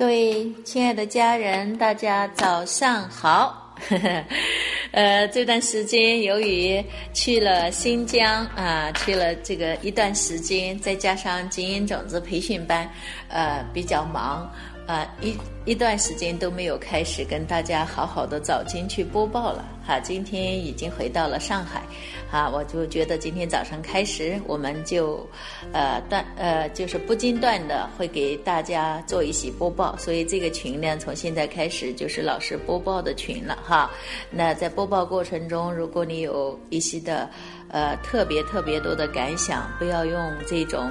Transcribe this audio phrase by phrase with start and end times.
[0.00, 3.76] 各位亲爱的家人，大家早上好。
[4.92, 12.90] 呃，这段时间由于去了新疆啊，去了这个一段时间，再加上精英种子培训班，
[13.28, 14.50] 呃，比较忙。
[14.86, 15.36] 啊，一
[15.66, 20.00] 一段时间都没有开始跟大家好好的早间去播报了啊。
[20.00, 21.82] 今天已经回到了上海，
[22.30, 25.28] 啊，我就觉得今天早上开始我们就，
[25.72, 33.90] 呃断呃就是不间断的会给大家做一些播报，所以这个群呢从现在开始就是老师播报的群了哈。
[34.30, 37.28] 那在播报过程中，如果你有一些的
[37.68, 40.90] 呃特别特别多的感想，不要用这种。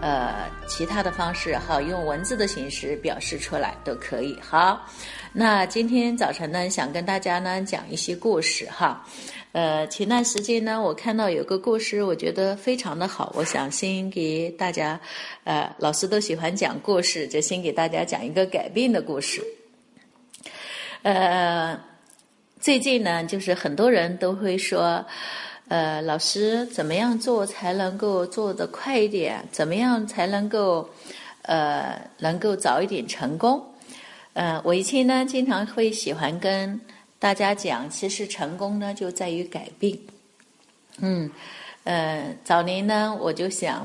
[0.00, 4.38] 呃，其他的方式哈，用文字的形式表示出来都可以。
[4.40, 4.86] 好，
[5.32, 9.06] 那今天早晨呢，想跟大家呢讲一些故事哈。
[9.52, 14.98] 呃，前段时间呢，我看到有个故事，我觉得非常的好，我想先给大家，
[15.44, 19.42] 呃，老师都喜欢讲故事，就先给大家讲一个改变的故事。
[21.02, 21.78] 呃，
[22.58, 25.04] 最近呢，就是很多人都会说。
[25.68, 29.44] 呃，老师，怎么样做才能够做得快一点？
[29.52, 30.88] 怎么样才能够，
[31.42, 33.62] 呃，能够早一点成功？
[34.38, 36.80] 呃，我以前呢，经常会喜欢跟
[37.18, 39.98] 大家讲，其实成功呢就在于改变。
[40.98, 41.28] 嗯，
[41.82, 43.84] 呃，早年呢，我就想，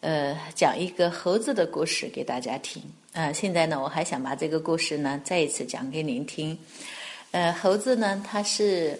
[0.00, 2.80] 呃，讲一个猴子的故事给大家听。
[3.14, 6.56] 呃，现在呢，我还想把这个故事呢再一次讲给您听。
[7.32, 8.96] 呃，猴子呢，它是。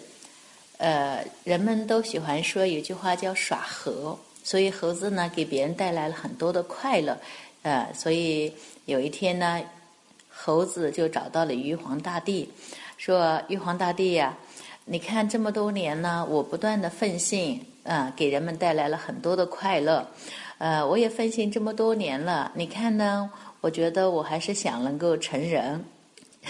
[0.78, 7.16] 呃，人们都喜欢说有句话叫耍猴，所以猴子呢给别人带来了很多的快乐。
[7.60, 8.50] 呃，所以
[8.86, 9.60] 有一天呢，
[10.42, 12.50] 猴子就找到了玉皇大帝，
[12.96, 14.34] 说：“玉皇大帝呀，
[14.86, 20.08] 你看这么多年呢，我不断的奉献，啊，给人们带来了很多的快乐。
[20.56, 23.30] 呃，我也奉献这么多年了，你看呢，
[23.60, 25.84] 我觉得我还是想能够成人。”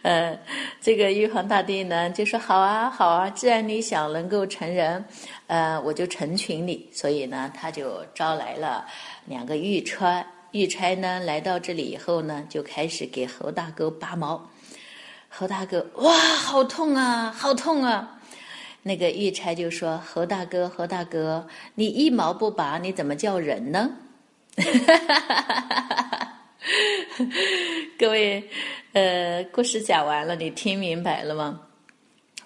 [0.00, 0.38] 呃，
[0.80, 5.04] 这个玉皇大帝呢就说好啊好啊，既然你想能够成人，
[5.46, 6.88] 呃，我就成全你。
[6.90, 8.86] 所以呢，他就招来了
[9.26, 10.24] 两个玉钏。
[10.52, 14.50] 玉钗呢来到这里以后呢，就开始给侯大哥拔毛。
[15.28, 18.18] 侯大哥哇，好痛啊，好痛啊！
[18.82, 23.90] 那个玉钗就说：“侯大哥，侯大哥，你一毛不拔，你怎么叫人呢？”
[27.98, 28.48] 各位。
[28.92, 31.60] 呃，故事讲完了，你听明白了吗？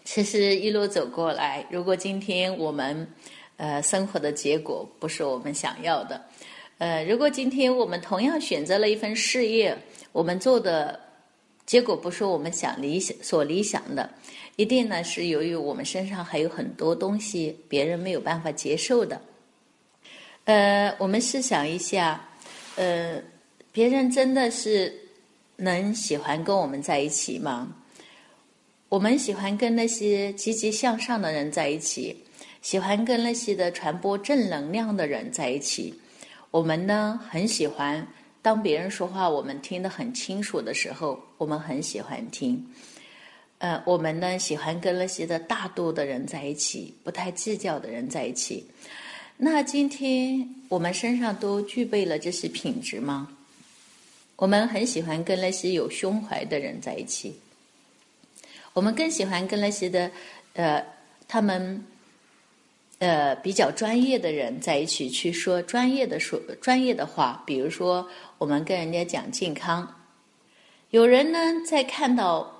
[0.04, 3.10] 其实一路走过来，如果今天我们
[3.56, 6.22] 呃生活的结果不是我们想要的，
[6.78, 9.76] 呃，如果今天我们同样选择了一份事业，
[10.12, 10.98] 我们做的
[11.66, 14.08] 结果不是我们想理想所理想的，
[14.56, 19.20] 一定呢是由于我们身上还有很多东西别人没有办法接受的。
[20.44, 22.28] 呃，我们试想一下，
[22.76, 23.22] 呃，
[23.72, 25.00] 别人真的是。
[25.56, 27.72] 能喜欢跟我们在一起吗？
[28.88, 32.24] 我们喜欢跟那些积极向上的人在一起，
[32.60, 35.94] 喜欢跟那些的传播正能量的人在一起。
[36.54, 38.06] 我们呢，很喜欢
[38.40, 42.64] 当别人说话我们听得很清楚的时候，我们很喜欢听。
[43.58, 48.64] 呃，我们呢，喜欢跟那些的大度的人在一起，不太计较的人在一起。
[49.36, 53.26] 那今天我们身上都具备了这些品质吗？
[54.36, 57.34] 我们很喜欢跟那些有胸怀的人在一起，
[58.72, 60.08] 我们更喜欢跟那些的，
[60.52, 60.86] 呃，
[61.26, 61.84] 他们，
[63.04, 67.42] 呃，比较专业的人在一起去说专业的说专业的话。
[67.44, 69.86] 比如说，我们跟人家讲健康，
[70.88, 72.50] 有人呢在看到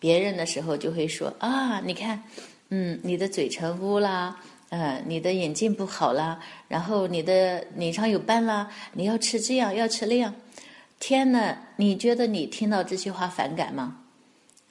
[0.00, 2.20] 别人的时候就会说啊，你看，
[2.70, 4.36] 嗯，你的嘴唇污啦，
[4.70, 10.34] 呃，你的眼睛不好啦，然后你的脸上有斑啦，你要吃这样，要吃那样。
[10.98, 14.01] 天呐，你觉得你听到这些话反感吗？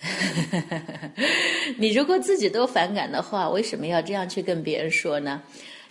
[1.77, 5.41] 你如果自己都反感的话，为什么要这样去跟别人说呢？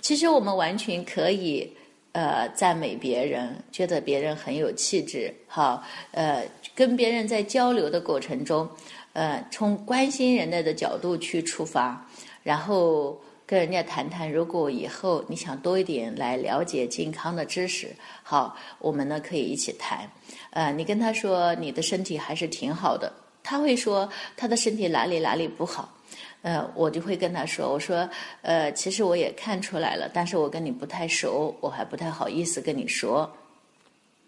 [0.01, 1.71] 其实我们完全可以，
[2.13, 8.69] 呃，赞美别人，觉得别人很有气质，好，呃，跟别人在交流的过程中，
[9.13, 12.07] 呃，从关心人的的角度去出发，
[12.43, 13.21] 然后。
[13.51, 17.89] 跟人家谈谈，如果以后你想多一点来了解健康的知识，
[18.23, 20.09] 好，我们呢可以一起谈。
[20.51, 25.93] 呃，你跟他说你的身体还是挺好的，他会说他的身体哪里哪里不好，
[26.43, 28.09] 呃，我就会跟他说，我说，
[28.43, 33.31] 呃，其实我也看出来了，但是我跟你不太熟，我还不太好意思跟你说。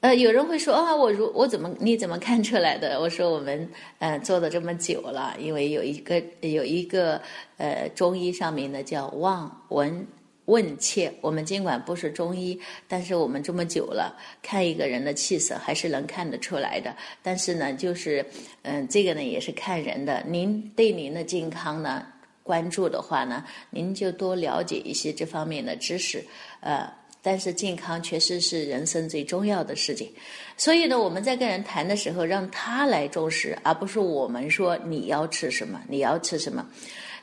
[0.00, 3.00] 呃，有人会说啊，我如我怎么你怎么看出来的？
[3.00, 3.70] 我说我们
[4.00, 7.20] 呃做的这么久了，因为有一个有一个
[7.56, 10.04] 呃中医上面的叫望闻
[10.46, 11.12] 问切。
[11.20, 12.58] 我们尽管不是中医，
[12.88, 16.94] 但是我们这么久了，看一个人的气色还是能看得出来的。
[17.22, 18.24] 但是呢，就是
[18.62, 20.22] 嗯，这个呢也是看人的。
[20.26, 22.06] 您对您的健康呢
[22.42, 26.24] 关注的话呢，您就多了解一些这方面的知识，
[26.60, 27.01] 呃。
[27.22, 30.10] 但是健康确实是人生最重要的事情，
[30.56, 36.66] 所以呢，我们在跟人谈的时候，让他来重视，而不是我们说你要吃什么，你要吃什么。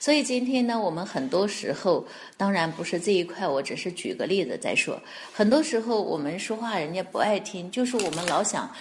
[0.01, 2.07] 所以今天呢，我们很多时候，
[2.38, 4.98] 当然不是这一块，我只是举个例子在说。
[5.34, 8.74] 很多时候我们说话，人家不爱听，就是我们老想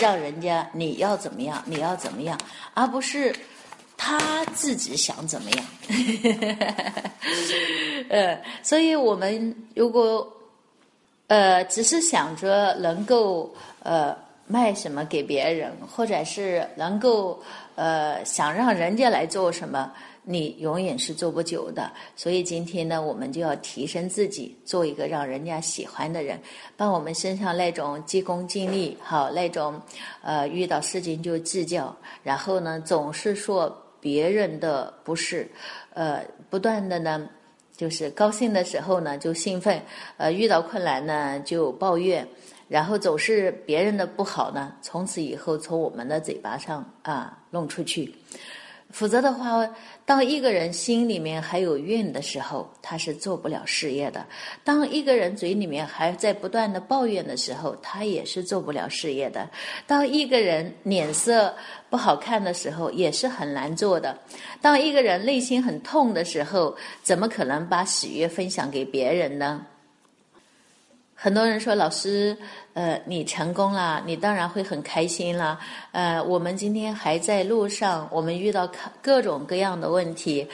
[0.00, 2.36] 让人家你要怎么样，你要怎么样，
[2.74, 3.32] 而不是
[3.96, 5.64] 他自己想怎么样。
[8.10, 10.35] 呃，所以我们如果
[11.28, 13.52] 呃，只是想着能够
[13.82, 17.42] 呃卖什么给别人，或者是能够
[17.74, 19.92] 呃想让人家来做什么，
[20.22, 21.90] 你永远是做不久的。
[22.14, 26.40] 所以今天呢，我们就要提升自己，做一个让人家喜欢的人，
[26.76, 29.80] 把我们身上那种急功近利，好那种
[30.22, 35.50] 呃遇到事情就计较，然后呢总是说别人的不是，
[35.92, 37.28] 呃不断的呢。
[37.76, 39.78] 就是高兴的时候呢，就兴奋；
[40.16, 42.26] 呃，遇到困难呢，就抱怨，
[42.68, 48.14] 然后总是别人的不好呢，从此以后从我们的嘴巴上啊弄出去。
[48.96, 49.68] 否则的话，
[50.06, 54.22] 当一个人心里面还有怨的时候，他是做不了事业的；
[54.64, 59.46] 当一个人嘴里面还在不断的抱怨的时候，他也是做不了事业的；
[59.86, 61.54] 当一个人脸色
[61.90, 64.14] 不好看的时候，也是很难做的；
[64.62, 69.66] 当一个人内心很痛的时候，怎么可能把喜悦分享给别人呢？
[71.26, 72.36] 很多人说：“老师，
[72.74, 75.58] 呃，你成功了，你当然会很开心了。
[75.90, 78.70] 呃，我们今天还在路上，我们遇到
[79.02, 80.46] 各种各样的问题。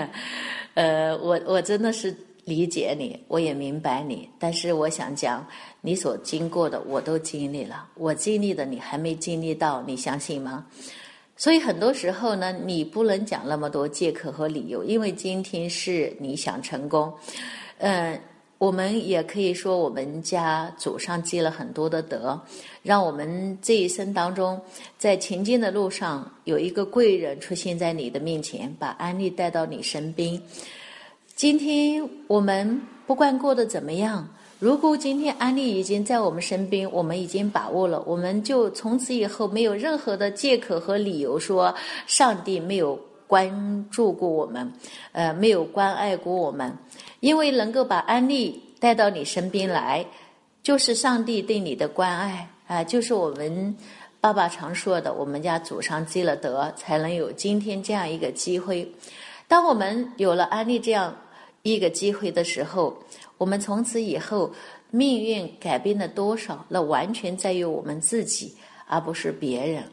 [0.72, 2.16] 呃，我我真的是
[2.46, 4.26] 理解你，我也明白你。
[4.38, 5.46] 但是我想讲，
[5.82, 10.64] 你所经过的我都经历了，我经历的你还没经历到，你相信吗？
[11.36, 17.12] 所以很多时候呢，你不能讲那么多借口和理由，因为今天是你想成功，
[17.76, 18.18] 嗯。”
[18.60, 22.38] 我们也可以说，我们家祖上积了很多的德，
[22.82, 24.60] 让我们这一生当中，
[24.98, 30.38] 在前进的路上有一个贵人出现在你的面前，把安利带到你身边。
[31.34, 34.28] 今天我们不管过得怎么样，
[34.58, 41.74] 如果今天安利已经在我们身边，我们已经把握了，我们就从此以后没有任何的借口和理由说
[42.06, 44.72] 上帝没有关注过我们，
[45.12, 46.76] 呃，没有关爱过我们。
[47.20, 50.04] 因为能够把安利带到你身边来，
[50.64, 52.82] 就是上帝对你的关爱啊！
[52.82, 53.76] 就是我们
[54.20, 58.90] 爸爸常说的，我们家祖上积了德，才能有今天这样一个机会。
[59.46, 61.14] 当我们有了安利这样
[61.62, 62.96] 一个机会的时候，
[63.38, 64.50] 我们从此以后
[64.90, 66.64] 命运改变了多少？
[66.68, 68.56] 那完全在于我们自己，
[68.88, 69.84] 而不是别人。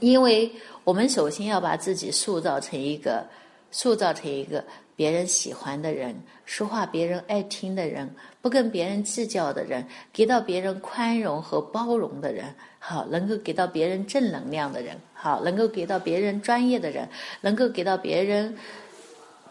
[0.00, 0.50] 因为
[0.84, 3.26] 我们首先要把自己塑造成一个，
[3.70, 4.64] 塑造成一个。
[4.96, 6.12] 别人喜欢的人，
[6.44, 8.12] 说话别人爱听的人，
[8.42, 17.08] 不跟别人计较的人，给到别人宽容和包容的人，好，能够给到别人正能量的人，好，能够给到别人专业的人，
[17.42, 18.58] 能够给到别人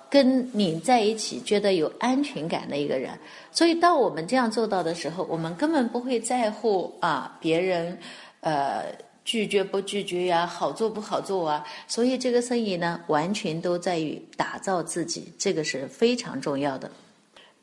[0.09, 3.17] 跟你在一起觉得有安全感的一个人。
[3.49, 7.97] 所以，当我们这样做到的时候，我们根本不会在乎啊别人，
[8.41, 8.83] 呃。
[9.27, 10.47] 拒绝不拒绝呀？
[10.47, 11.61] 好做不好做啊？
[11.85, 16.89] 所以这个生意呢，完全都在于打造自己，这个是非常重要的。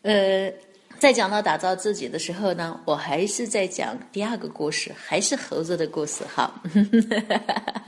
[0.03, 0.53] 呃，
[0.99, 6.23] 在讲到打造自己的时候呢，我还是在讲第二个故事，还是猴子的故事。
[6.27, 6.53] 哈，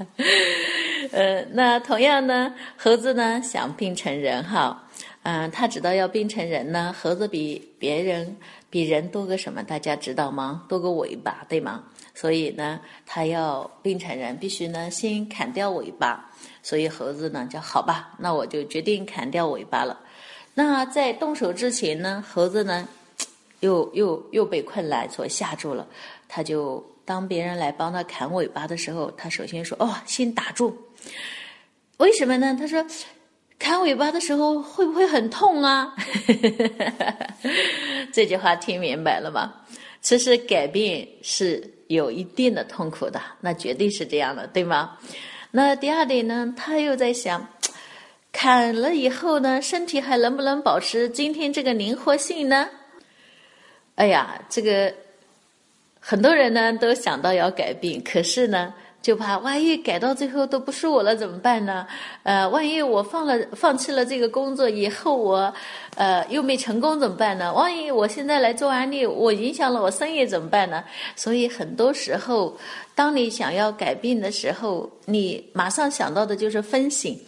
[1.12, 4.88] 呃，那同样呢，猴子呢想变成人哈，
[5.23, 8.35] 嗯，他知道要变成人呢，猴子比别人
[8.71, 9.62] 比人多个什么？
[9.62, 10.64] 大家知道吗？
[10.66, 11.85] 多个尾巴，对吗？
[12.16, 16.30] 所以呢，他要变成人，必须呢先砍掉尾巴。
[16.62, 20.00] 所以猴子呢，叫好吧，那我就决定砍掉尾巴了。
[20.54, 22.88] 那在动手之前呢，猴子呢，
[23.61, 25.87] 又又又被困难所吓住了。
[26.26, 30.75] 他就当别人来帮他砍尾巴的时候，他首先说：“哦，先打住。”
[31.99, 32.56] 为什么呢？
[32.58, 32.85] 他说
[33.61, 35.94] ：“砍尾巴的时候会不会很痛啊？”
[38.12, 39.52] 这句话听明白了吗？
[40.06, 41.72] 其实改变是。
[41.88, 44.98] 有一定的痛苦的，那绝对是这样的，对吗？
[45.52, 47.48] 那第二点呢，他又在想，
[48.32, 52.68] 砍了以后呢，身体还能不能保持今天这个灵活性呢？
[53.94, 54.92] 哎呀，这个
[56.00, 58.75] 很多人呢都想到要改变，可是呢，
[59.06, 61.86] 就怕万一改到最后都不是我了怎么办呢？
[62.25, 65.54] 呃，万一我放了放弃了这个工作以后，我
[65.94, 67.54] 呃又没成功怎么办呢？
[67.54, 70.82] 万一我现在来做安利，我影响了我生意怎么办呢？
[71.14, 72.58] 所以很多时候，
[72.96, 77.25] 当你想要改变的时候，你马上想到的就是分析。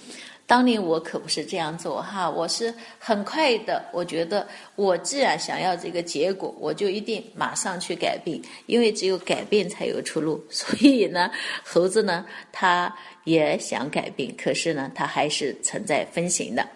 [0.49, 3.85] 当年我可不是这样做哈，我是很快的。
[3.93, 10.43] 我觉得我既然想要这个结果，我就一定马上去改变，因为只有改变才有出路。
[10.49, 11.31] 所以呢，
[11.63, 12.91] 猴子呢，他
[13.25, 16.67] 也想改变，可是呢，他还是存在分形的。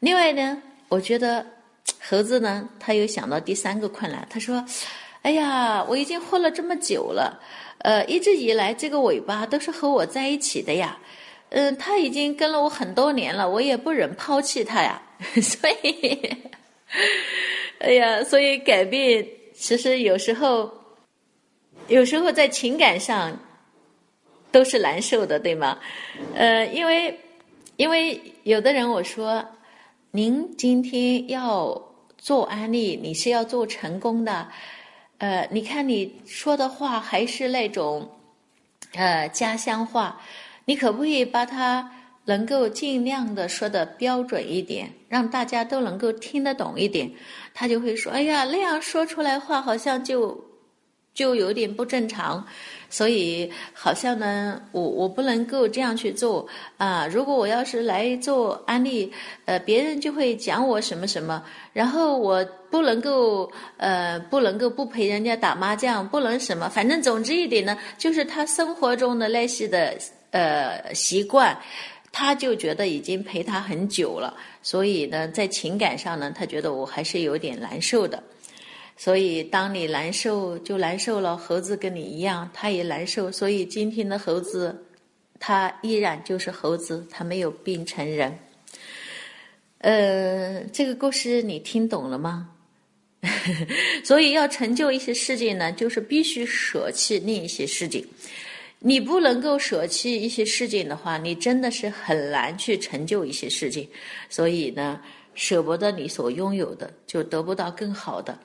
[0.00, 1.46] 另外呢，我觉得
[2.08, 4.64] 猴子呢，他又想到第三个困难，他说
[5.22, 7.40] ：“哎呀，我已经活了这么久了，
[7.78, 10.98] 呃，一直以来这个尾巴都是和我在一起的呀。”
[11.50, 15.00] 嗯，他已经跟了我很多年了，我也不忍抛弃他呀。
[15.42, 16.36] 所以，
[17.78, 20.70] 哎呀，所以改变其实有时候，
[21.88, 23.36] 有时候在情感上
[24.52, 25.78] 都是难受的，对吗？
[26.34, 27.18] 呃，因为
[27.76, 29.44] 因为有的人我说，
[30.10, 31.82] 您今天要
[32.16, 34.48] 做安利，你是要做成功的。
[35.16, 38.08] 呃，你看你说的话还是那种
[38.92, 40.20] 呃家乡话。
[40.68, 41.90] 你可不可以把它
[42.26, 47.10] 能够尽量的说的标准一点，让大家都能够听得懂一点？
[47.54, 50.44] 他就会说：“哎呀，那样说出来话好像就
[51.14, 52.46] 就有点不正常，
[52.90, 56.46] 所以好像呢，我我不能够这样去做
[56.76, 57.06] 啊。
[57.06, 59.10] 如果我要是来做安利，
[59.46, 69.96] 呃，别人就会讲我什么什么，然后我不能够呃不能够不陪人家打麻将，不能什么，反正总之一点呢，就是他生活中的那些的。”
[70.30, 71.58] 呃，习惯，
[72.12, 78.22] 他就觉得已经陪他很久了，所以呢，在情感上呢，他觉得我还是有点难受的。
[78.96, 83.30] 所以，当你难受就难受了，猴子跟你一样，他也难受。
[83.30, 84.84] 所以，今天的猴子，
[85.38, 88.36] 他依然就是猴子，他没有变成人。
[89.78, 92.50] 呃，这个故事你听懂了吗？
[94.02, 98.04] 所以，要成就一些事情呢，就是必须舍弃另一些事情。
[98.80, 103.88] 你不能够舍弃一些事情的话，你真的是很难去成就一些事情。
[104.28, 105.00] 所以呢，
[105.34, 108.38] 舍不得你所拥有的，就得不到更好的。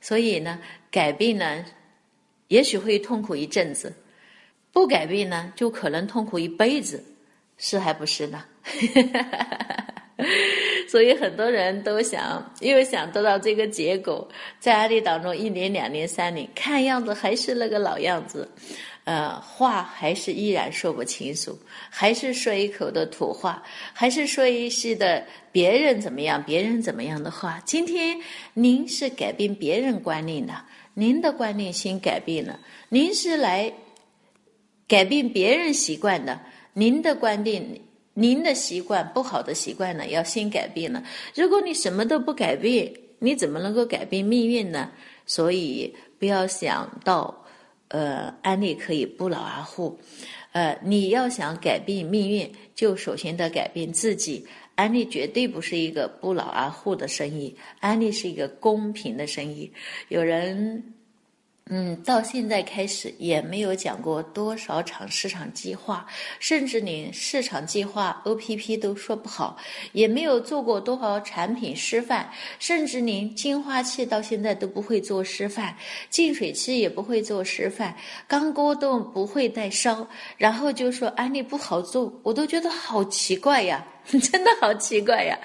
[0.00, 0.60] 所以呢，
[0.90, 1.64] 改变呢，
[2.48, 3.90] 也许会痛苦一阵子；
[4.72, 7.02] 不改变呢，就可能痛苦一辈子，
[7.58, 8.44] 是还不是呢？
[10.88, 14.28] 所以很多人都想，又想得到这个结果，
[14.60, 18.48] 在案例当中，一年、两年、三年，看样子还是那个老样子。
[19.04, 21.58] 呃，话还是依然说不清楚，
[21.90, 23.60] 还是说一口的土话，
[23.92, 27.60] 还是说一些的别人怎么样，别人怎么样的话。
[27.66, 28.16] 今天
[28.54, 30.54] 您是改变别人观念的，
[30.94, 33.72] 您的观念先改变了，您是来
[34.86, 36.40] 改变别人习惯的，
[36.72, 37.80] 您的观念，
[38.14, 41.02] 您的习惯不好的习惯呢，要先改变了。
[41.34, 44.92] 如果你什么都不改变，你怎么能够改变命运呢？
[45.26, 47.41] 所以不要想到。
[47.92, 49.96] 呃，安利可以不劳而获。
[50.52, 54.44] 呃，你要想改变命运，就首先得改变自己。
[54.74, 59.70] 安利绝对不是一个不劳而获的生意，安利是一个公平的生意。
[60.08, 60.94] 有人。
[61.70, 66.06] 嗯，到现在开始也没有讲过多少场市场计划，
[66.38, 69.56] 甚至连市场计划 OPP 都说不好，
[69.92, 72.28] 也没有做过多少产品示范，
[72.58, 75.74] 甚至连净化器到现在都不会做示范，
[76.10, 85.38] 净水器也不会做示范，钢锅都不会带烧，然后就说安利不好做，我都觉得好奇怪呀， 真的好奇怪呀，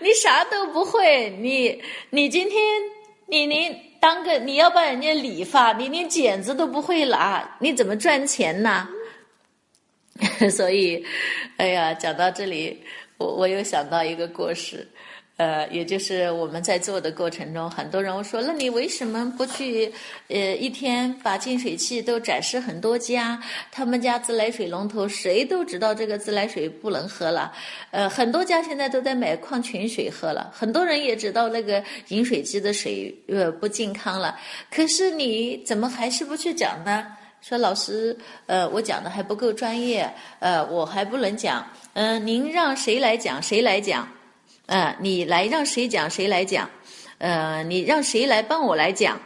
[0.00, 2.60] 你啥都不会，你你今天
[3.30, 3.90] 你连。
[4.00, 8.88] 当个你要帮人家理发，你连剪子都不会拿，你怎么赚钱呢？
[10.50, 11.04] 所以，
[11.58, 12.82] 哎呀，讲到这里，
[13.18, 14.88] 我我又想到一个故事。
[15.40, 19.90] 呃，也就是我们在做的过程中，很多人说：“那你为什么不去？
[20.28, 23.40] 呃，一天把净水器都展示很多家，
[23.72, 27.50] 他们家自来水龙头谁都知道这个自来水不能喝了。
[27.90, 34.38] 呃，很多家现在都在买矿泉水喝了，很多人也知道那个饮水机的水呃不健康了。
[34.70, 37.06] 可是你怎么还是不去讲呢？
[37.40, 41.66] 说老师，呃，我讲的还不够专业，呃，我还不能讲。
[41.94, 43.42] 嗯，您让谁来讲？
[43.42, 44.06] 谁来讲？”
[44.70, 46.70] 呃，你来让谁讲谁来讲，
[47.18, 49.20] 呃，你让谁来帮我来讲。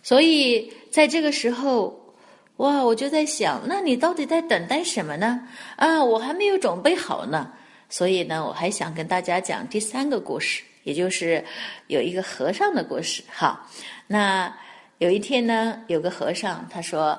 [0.00, 2.14] 所以在这个时候，
[2.58, 5.48] 哇，我就在想，那你到底在等待什么呢？
[5.74, 7.52] 啊，我还没有准备好呢。
[7.88, 11.44] 所以呢，我还想跟大家讲第三个故事，也就是
[11.88, 13.24] 有一个和尚的故事。
[13.28, 13.68] 好，
[14.06, 14.56] 那
[14.98, 17.18] 有一天呢，有个和尚他说，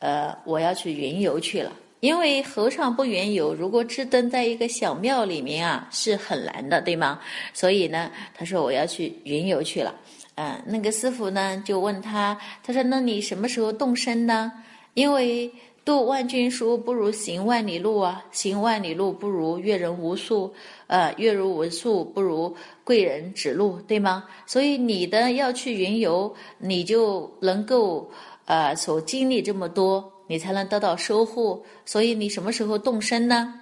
[0.00, 1.72] 呃，我要去云游去了。
[2.06, 7.18] 因为和尚不云游，如果只蹲在一个小庙里面啊，是很难的，对吗？
[7.52, 9.92] 所以呢，他说我要去云游去了。
[10.36, 14.52] 嗯，那个师傅呢就问他，他说：“那你什么时候动身呢？”
[14.94, 15.50] 因为
[15.84, 20.54] 读万卷书不如行万里路啊，行万里路不如阅人无数，
[20.86, 24.22] 呃，阅人无数不如贵人指路，对吗？
[24.46, 28.08] 所以你的要去云游，你就能够
[28.44, 30.12] 呃所经历这么多。
[30.26, 33.60] 你才能得到收获，所以你什么时候动身呢？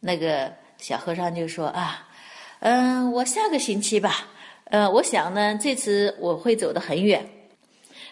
[0.00, 2.06] 那个小和尚就说啊，
[2.60, 4.28] 嗯，我下个星期吧。
[4.64, 7.28] 呃，我想呢，这次我会走得很远，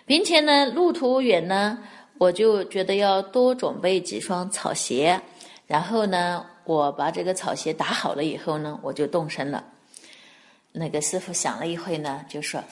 [0.06, 1.78] 并且呢，路途远呢，
[2.18, 5.20] 我就觉得要多准备几双草鞋。
[5.66, 9.64] 然后呢，我把这个草鞋打好了以后呢，我就动身了。
[10.72, 12.62] 那个师傅想了一会呢，就说。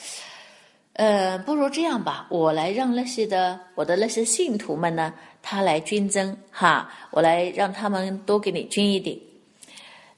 [0.93, 9.17] 呃，不如这样吧，我来让那些的我的那些信徒们呢，他来捐赠哈，我来让他们多给你捐一点。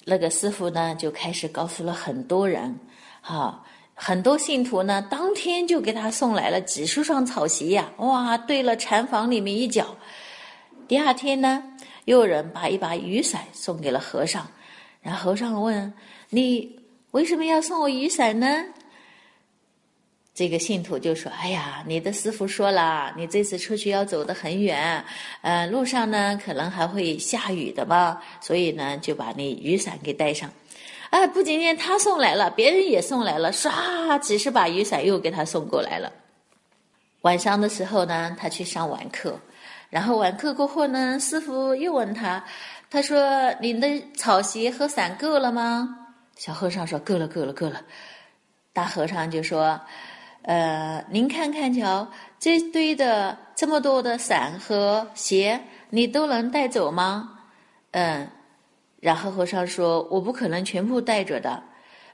[0.03, 2.77] 那个师傅呢，就开始告诉了很多人，
[3.21, 3.63] 哈，
[3.93, 9.95] 很多信徒呢，当天就给他送来了几十双草鞋呀，哇，堆了禅房里面一角。
[10.89, 11.63] 第二天呢，
[12.03, 14.45] 又有人把一把雨伞送给了和尚，
[15.01, 15.93] 然后和尚问
[16.29, 16.77] ：“你
[17.11, 18.61] 为什么要送我雨伞呢？”
[20.35, 25.01] 这个信徒就说：“哎呀，你的师傅说了，你这次出去要走得很远，
[25.41, 30.51] 呃，路上呢可能还会下雨的吧，所以呢就把你雨伞给带上。
[31.09, 36.11] 哎，不仅仅他送来了，别人也送来了，唰，几十把雨伞又给他送过来了。
[37.21, 39.39] 晚上的时候呢，他去上晚课，
[39.89, 42.43] 然后晚课过后呢，师傅又问他，
[42.89, 43.87] 他说：你的
[44.17, 45.97] 草鞋和伞够了吗？
[46.35, 47.81] 小和尚说：够了，够了，够了。
[48.73, 49.79] 大和尚就说。”
[50.47, 52.07] 呃，您看看瞧，
[52.39, 55.59] 这堆的这么多的伞和鞋，
[55.89, 57.31] 你都能带走吗？
[57.91, 58.27] 嗯，
[58.99, 61.63] 然后和尚说：“我不可能全部带着的。”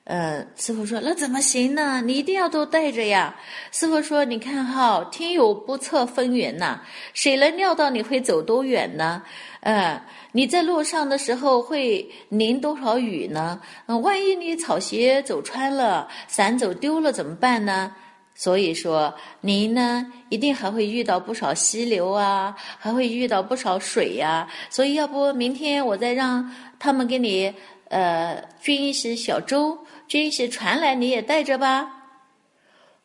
[0.06, 2.02] 嗯，师傅说：“那怎么行呢？
[2.02, 3.36] 你一定要都带着呀。”
[3.74, 6.80] 师傅说：“你看哈，天有不测风云呐，
[7.14, 9.22] 谁能料到你会走多远呢？
[9.60, 10.00] 嗯，
[10.32, 13.60] 你在路上的时候会淋多少雨呢？
[13.88, 17.94] 嗯，万一你草鞋走穿了，伞走丢了怎么办呢？”
[18.34, 24.50] 所以说，您呢一定还会遇到不少溪流啊，还会遇到不少水呀。
[24.70, 27.54] 所以，要不明天我再让他们给你
[27.90, 31.88] 呃捐一些小舟，捐一些船来，你也带着吧。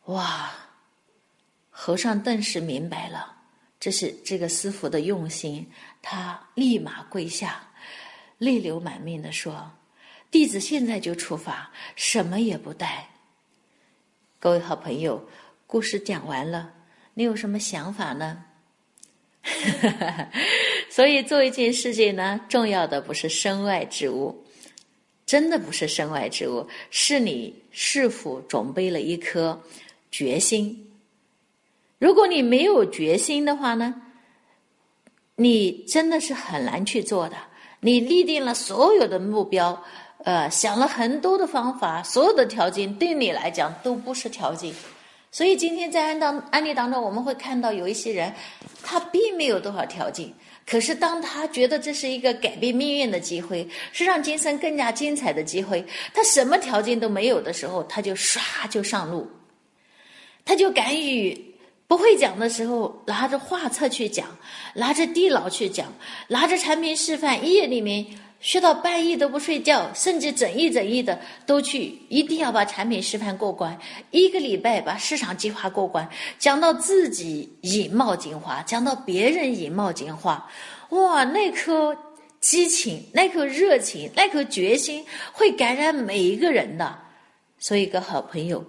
[0.06, 0.50] 哇！
[1.68, 3.34] 和尚顿时明白了，
[3.78, 7.60] 这是这个师傅的用心，他立马跪下，
[8.38, 9.70] 泪流满面的说
[10.30, 13.06] ：“弟子现在就出发，什么也不带。”
[14.46, 15.20] 各位好朋友，
[15.66, 16.72] 故事讲完了，
[17.14, 18.44] 你有什么想法呢？
[20.88, 24.44] 所以做一件事情呢，重要的不是身外之物，
[25.26, 29.60] 真的不是身外之物，是你是否准备了一颗
[30.12, 30.92] 决心。
[31.98, 34.00] 如果你没有决心的话呢，
[35.34, 37.36] 你真的是很难去做的。
[37.80, 39.82] 你立定了所有的目标。
[40.26, 44.74] 呃，想了很多的方法，所有的条件对你来讲都不是条件，
[45.30, 48.34] 所以今天在案当案例当中，我们会看到有一些人，
[48.82, 50.28] 他并没有多少条件，
[50.66, 59.30] 可是当他觉得这是一个改变命运的机会，是让今生更加精彩的机会，他什么条件都没有的时候，他就唰就上路，
[60.44, 61.40] 他就敢于
[61.86, 64.26] 不会讲的时候，拿着画册去讲，
[64.74, 65.86] 拿着地牢去讲，
[66.26, 68.04] 拿着产品示范夜里面。
[68.40, 73.76] 学到半夜都不睡觉，甚至整夜整夜的都去，一定要把产品示范过关。
[74.10, 80.48] 一个礼拜把市场计划过关，讲到自己引冒金花，讲到别人引冒金花，
[80.90, 81.96] 哇，那颗
[82.40, 86.96] 激情，那颗热情，那颗决心，会感染每一个人的。
[87.58, 88.64] 所以，各好朋友，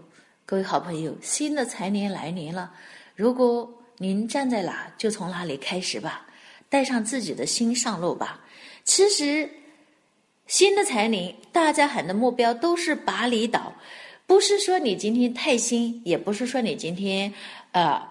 [0.45, 2.71] 各位好朋友，新的财年来临了，
[3.15, 6.25] 如果您站在哪，就从哪里开始吧，
[6.69, 8.39] 带上自己的心上路吧。
[8.87, 9.47] 其实。
[10.49, 13.73] 新的财年，大家喊的目标都是巴厘岛，
[14.25, 17.33] 不是说你今天太新，也不是说你今天，
[17.73, 18.01] 呃，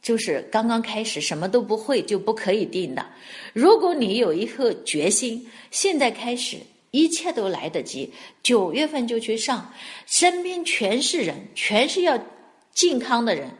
[0.00, 3.04] 就是刚刚开始什么都不会就不可以定的。
[3.52, 6.56] 如果你有一颗决心，现在开始，
[6.92, 8.10] 一切都来得及。
[8.42, 9.70] 九月份就去上，
[10.06, 12.18] 身边全是人，全是要
[12.72, 13.50] 健康的人，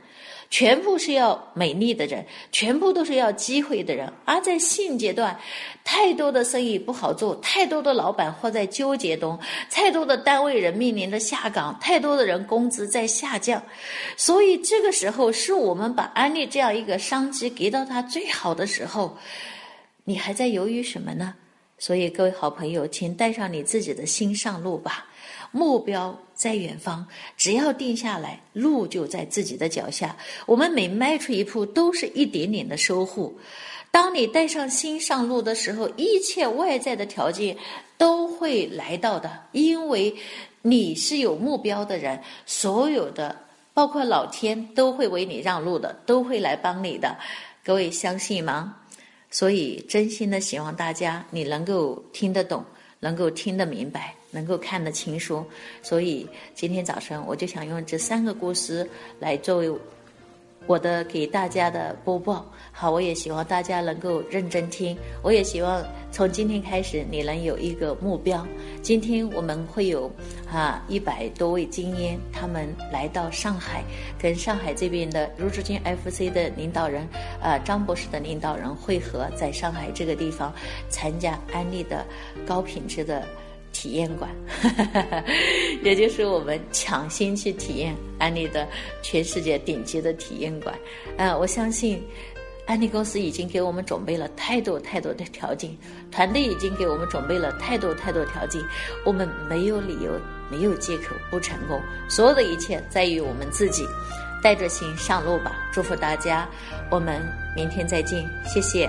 [0.53, 4.12] 全部是要美丽的人，全部都是要机会的人。
[4.27, 5.35] 而在现阶段，
[5.83, 9.38] 太多的生意不好做，太多的老板或在纠结中，
[9.71, 13.62] 太多的单位人面临着下岗，太多的人工资在下降。
[14.15, 19.17] 所以这个时候是我们把安利这样一个商机给到他最好的时候，
[20.05, 21.35] 你还在犹豫什么呢？
[21.79, 25.07] 所以各位好朋友，请带上你自己的心上路吧。
[25.51, 30.16] 目标在远方，只要定下来，路就在自己的脚下。
[30.44, 33.33] 我们每迈出一步，都是一点点的收获。
[33.92, 37.57] 当你带上心上路的时候，一切外在的条件
[37.96, 40.12] 都会来到的，因为
[40.62, 43.37] 你是有目标的人，所有的
[43.72, 47.16] 包括老天都会为你让路的，都会来帮你的。
[47.62, 48.78] 各位相信吗？
[49.31, 52.64] 所以真心的希望大家，你能够听得懂，
[52.98, 54.16] 能够听得明白。
[54.33, 55.45] 能够看得清书，
[55.83, 58.88] 所以今天早晨我就想用这三个故事
[59.21, 59.71] 来作为
[60.66, 62.51] 我的给大家的播报。
[62.71, 68.47] 好，我也希望大家能够认真听，我也希望从今天开始你能有一个目标。
[68.81, 70.11] 今天我们会有
[70.49, 73.83] 啊一百多位精英，他们来到上海，
[74.18, 77.07] 跟上海这边的如之金 FC 的领导人
[77.42, 80.55] 啊张博士的领导人会合，在上海这个地方
[80.88, 82.07] 参加安利的
[82.47, 83.27] 高品质的。
[83.72, 84.30] 体验馆，
[85.82, 88.68] 也就是我们抢先去体验安利的
[89.02, 90.74] 全世界顶级的体验馆。
[91.16, 92.02] 呃，我相信
[92.66, 95.76] 安利公司已经给我们准备了太多太多的条件，
[96.11, 98.62] 团队已经给我们准备了太多太多条件，
[99.04, 100.12] 我们没有理由、
[100.50, 101.80] 没有借口不成功。
[102.08, 103.85] 所有的一切在于我们自己，
[104.42, 105.56] 带着心上路吧！
[105.72, 106.48] 祝福大家，
[106.90, 107.20] 我们
[107.56, 108.88] 明天再见，谢谢。